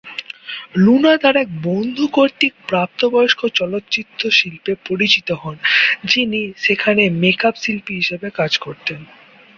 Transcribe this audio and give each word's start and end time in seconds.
Luna 0.75 1.13
তার 1.17 1.35
এক 1.35 1.49
বন্ধু 1.63 2.05
কর্তৃক 2.11 2.53
প্রাপ্তবয়স্ক 2.67 3.41
চলচ্চিত্র 3.53 4.21
শিল্পে 4.29 4.73
পরিচিত 4.87 5.29
হন 5.33 5.55
যিনি 6.05 6.41
সেখানে 6.57 7.03
মেক-আপ 7.21 7.55
শিল্পী 7.55 7.93
হিসেবে 7.95 8.27
কাজ 8.31 8.51
করতেন। 8.57 8.99